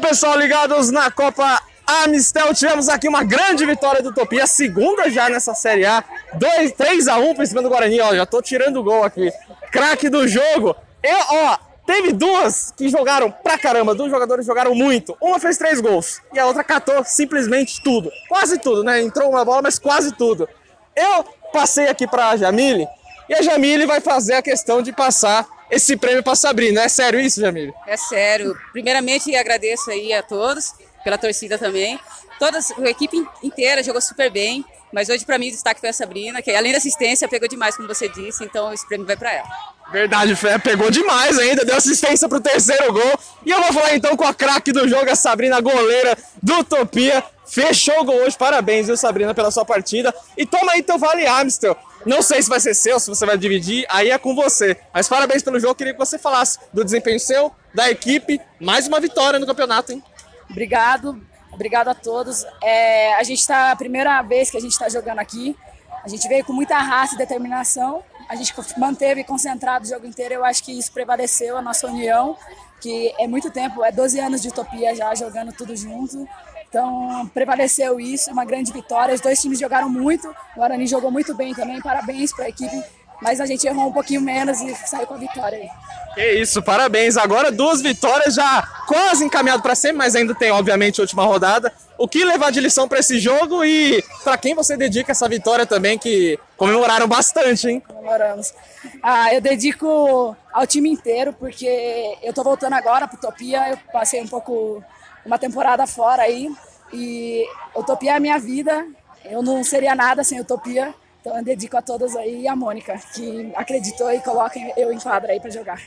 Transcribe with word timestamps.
Pessoal, 0.00 0.38
ligados 0.38 0.90
na 0.90 1.10
Copa 1.10 1.60
Amistel, 1.86 2.52
tivemos 2.54 2.88
aqui 2.88 3.08
uma 3.08 3.24
grande 3.24 3.64
vitória 3.64 4.02
do 4.02 4.10
Utopia, 4.10 4.44
a 4.44 4.46
segunda 4.46 5.10
já 5.10 5.28
nessa 5.28 5.54
Série 5.54 5.86
A, 5.86 6.04
2, 6.34 6.72
3 6.72 7.08
a 7.08 7.16
1 7.16 7.34
para 7.34 7.46
cima 7.46 7.62
do 7.62 7.68
Guarani, 7.68 8.00
ó, 8.00 8.14
já 8.14 8.26
tô 8.26 8.42
tirando 8.42 8.78
o 8.78 8.82
gol 8.82 9.04
aqui. 9.04 9.32
Craque 9.72 10.08
do 10.08 10.28
jogo. 10.28 10.76
Eu, 11.02 11.18
ó, 11.28 11.58
teve 11.86 12.12
duas 12.12 12.72
que 12.76 12.88
jogaram 12.88 13.30
pra 13.30 13.58
caramba, 13.58 13.94
dois 13.94 14.10
jogadores 14.10 14.44
jogaram 14.44 14.74
muito. 14.74 15.16
Uma 15.20 15.40
fez 15.40 15.56
três 15.56 15.80
gols 15.80 16.20
e 16.32 16.38
a 16.38 16.46
outra 16.46 16.62
catou 16.62 17.02
simplesmente 17.04 17.82
tudo. 17.82 18.10
Quase 18.28 18.58
tudo, 18.58 18.84
né? 18.84 19.00
Entrou 19.00 19.30
uma 19.30 19.44
bola, 19.44 19.62
mas 19.62 19.78
quase 19.78 20.12
tudo. 20.12 20.48
Eu 20.94 21.24
passei 21.52 21.88
aqui 21.88 22.06
pra 22.06 22.36
Jamile 22.36 22.86
e 23.28 23.34
a 23.34 23.42
Jamile 23.42 23.86
vai 23.86 24.00
fazer 24.00 24.34
a 24.34 24.42
questão 24.42 24.82
de 24.82 24.92
passar 24.92 25.46
esse 25.70 25.96
prêmio 25.96 26.22
para 26.22 26.34
Sabrina. 26.34 26.82
É 26.82 26.88
sério 26.88 27.20
isso, 27.20 27.40
Jamile? 27.40 27.72
É 27.86 27.96
sério. 27.96 28.56
Primeiramente, 28.72 29.34
agradeço 29.34 29.90
aí 29.90 30.12
a 30.12 30.22
todos, 30.22 30.72
pela 31.02 31.18
torcida 31.18 31.58
também. 31.58 31.98
Toda 32.38 32.58
a 32.58 32.90
equipe 32.90 33.26
inteira 33.42 33.82
jogou 33.82 34.00
super 34.00 34.30
bem, 34.30 34.64
mas 34.92 35.08
hoje 35.08 35.24
para 35.24 35.38
mim 35.38 35.48
o 35.48 35.52
destaque 35.52 35.80
foi 35.80 35.88
a 35.88 35.92
Sabrina, 35.92 36.42
que 36.42 36.50
além 36.50 36.72
da 36.72 36.78
assistência 36.78 37.26
pegou 37.28 37.48
demais, 37.48 37.76
como 37.76 37.88
você 37.88 38.08
disse, 38.08 38.44
então 38.44 38.72
esse 38.72 38.86
prêmio 38.86 39.06
vai 39.06 39.16
para 39.16 39.32
ela. 39.32 39.48
Verdade, 39.90 40.34
Fé, 40.34 40.58
pegou 40.58 40.90
demais 40.90 41.38
ainda, 41.38 41.64
deu 41.64 41.76
assistência 41.76 42.28
pro 42.28 42.40
terceiro 42.40 42.92
gol. 42.92 43.18
E 43.44 43.50
eu 43.50 43.62
vou 43.62 43.72
falar 43.72 43.94
então 43.94 44.16
com 44.16 44.24
a 44.24 44.34
craque 44.34 44.72
do 44.72 44.86
jogo, 44.88 45.08
a 45.10 45.14
Sabrina, 45.14 45.60
goleira 45.60 46.16
do 46.42 46.58
Utopia. 46.58 47.22
Fechou 47.46 48.00
o 48.00 48.04
gol 48.04 48.16
hoje, 48.22 48.36
parabéns, 48.36 48.86
viu, 48.86 48.96
Sabrina, 48.96 49.32
pela 49.32 49.50
sua 49.50 49.64
partida. 49.64 50.12
E 50.36 50.44
toma 50.44 50.72
aí 50.72 50.82
teu 50.82 50.98
Vale 50.98 51.24
Amstel. 51.26 51.76
Não 52.06 52.22
sei 52.22 52.40
se 52.40 52.48
vai 52.48 52.60
ser 52.60 52.72
seu, 52.72 53.00
se 53.00 53.08
você 53.08 53.26
vai 53.26 53.36
dividir, 53.36 53.84
aí 53.88 54.10
é 54.10 54.16
com 54.16 54.32
você. 54.32 54.76
Mas 54.94 55.08
parabéns 55.08 55.42
pelo 55.42 55.58
jogo, 55.58 55.74
queria 55.74 55.92
que 55.92 55.98
você 55.98 56.16
falasse 56.16 56.56
do 56.72 56.84
desempenho 56.84 57.18
seu, 57.18 57.50
da 57.74 57.90
equipe. 57.90 58.40
Mais 58.60 58.86
uma 58.86 59.00
vitória 59.00 59.40
no 59.40 59.46
campeonato, 59.46 59.90
hein? 59.90 60.00
Obrigado, 60.48 61.20
obrigado 61.52 61.88
a 61.88 61.94
todos. 61.94 62.46
É, 62.62 63.14
a 63.16 63.24
gente 63.24 63.40
está 63.40 63.72
a 63.72 63.76
primeira 63.76 64.22
vez 64.22 64.48
que 64.52 64.56
a 64.56 64.60
gente 64.60 64.70
está 64.70 64.88
jogando 64.88 65.18
aqui. 65.18 65.56
A 66.04 66.08
gente 66.08 66.28
veio 66.28 66.44
com 66.44 66.52
muita 66.52 66.78
raça 66.78 67.16
e 67.16 67.18
determinação. 67.18 68.04
A 68.28 68.34
gente 68.34 68.52
manteve 68.76 69.24
concentrado 69.24 69.84
o 69.84 69.88
jogo 69.88 70.06
inteiro. 70.06 70.34
Eu 70.34 70.44
acho 70.44 70.62
que 70.62 70.76
isso 70.76 70.92
prevaleceu 70.92 71.56
a 71.56 71.62
nossa 71.62 71.86
união, 71.86 72.36
que 72.80 73.14
é 73.18 73.26
muito 73.26 73.50
tempo, 73.50 73.84
é 73.84 73.92
12 73.92 74.18
anos 74.18 74.42
de 74.42 74.48
utopia 74.48 74.94
já 74.94 75.14
jogando 75.14 75.52
tudo 75.52 75.76
junto. 75.76 76.28
Então, 76.68 77.26
prevaleceu 77.32 77.98
isso, 78.00 78.30
uma 78.30 78.44
grande 78.44 78.72
vitória. 78.72 79.14
Os 79.14 79.20
dois 79.20 79.40
times 79.40 79.58
jogaram 79.58 79.88
muito, 79.88 80.28
o 80.28 80.58
Guarani 80.58 80.86
jogou 80.86 81.10
muito 81.10 81.34
bem 81.34 81.54
também. 81.54 81.80
Parabéns 81.80 82.32
para 82.32 82.46
a 82.46 82.48
equipe, 82.48 82.82
mas 83.22 83.40
a 83.40 83.46
gente 83.46 83.66
errou 83.66 83.88
um 83.88 83.92
pouquinho 83.92 84.20
menos 84.20 84.60
e 84.60 84.74
saiu 84.74 85.06
com 85.06 85.14
a 85.14 85.18
vitória 85.18 85.58
aí. 85.58 85.70
Que 86.16 86.32
isso, 86.40 86.62
parabéns. 86.62 87.18
Agora 87.18 87.52
duas 87.52 87.82
vitórias 87.82 88.34
já 88.34 88.66
quase 88.86 89.22
encaminhado 89.22 89.62
para 89.62 89.74
sempre, 89.74 89.98
mas 89.98 90.16
ainda 90.16 90.34
tem, 90.34 90.50
obviamente, 90.50 90.98
a 90.98 91.02
última 91.02 91.22
rodada. 91.22 91.70
O 91.98 92.08
que 92.08 92.24
levar 92.24 92.50
de 92.50 92.58
lição 92.58 92.88
para 92.88 93.00
esse 93.00 93.18
jogo 93.18 93.62
e 93.62 94.02
para 94.24 94.38
quem 94.38 94.54
você 94.54 94.78
dedica 94.78 95.12
essa 95.12 95.28
vitória 95.28 95.66
também, 95.66 95.98
que 95.98 96.38
comemoraram 96.56 97.06
bastante, 97.06 97.68
hein? 97.68 97.82
Comemoramos. 97.86 98.54
Ah, 99.02 99.34
eu 99.34 99.42
dedico 99.42 100.34
ao 100.50 100.66
time 100.66 100.88
inteiro, 100.88 101.34
porque 101.34 102.16
eu 102.22 102.32
tô 102.32 102.42
voltando 102.42 102.72
agora 102.72 103.06
para 103.06 103.18
Utopia, 103.18 103.72
eu 103.72 103.78
passei 103.92 104.22
um 104.22 104.26
pouco 104.26 104.82
uma 105.22 105.38
temporada 105.38 105.86
fora 105.86 106.22
aí. 106.22 106.50
E 106.94 107.46
Utopia 107.74 108.12
é 108.12 108.16
a 108.16 108.20
minha 108.20 108.38
vida. 108.38 108.86
Eu 109.22 109.42
não 109.42 109.62
seria 109.62 109.94
nada 109.94 110.24
sem 110.24 110.40
Utopia. 110.40 110.94
Então 111.20 111.36
eu 111.36 111.44
dedico 111.44 111.76
a 111.76 111.82
todas 111.82 112.16
aí 112.16 112.42
e 112.42 112.48
a 112.48 112.56
Mônica, 112.56 112.98
que 113.12 113.52
acreditou 113.54 114.10
e 114.10 114.20
coloca 114.20 114.58
eu 114.78 114.90
em 114.90 114.98
quadra 114.98 115.32
aí 115.32 115.40
para 115.40 115.50
jogar. 115.50 115.78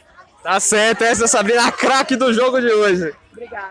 Tá 0.42 0.60
certo, 0.60 1.04
essa 1.04 1.26
é 1.26 1.28
Sabrina, 1.28 1.68
a 1.68 1.72
craque 1.72 2.16
do 2.16 2.34
jogo 2.34 2.60
de 2.60 2.72
hoje. 2.72 3.14
Obrigada. 3.32 3.68